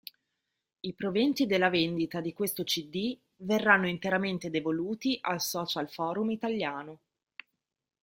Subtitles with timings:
[0.79, 6.97] I proventi della vendita di questo cd verranno interamente devoluti al Social Forum Italiano.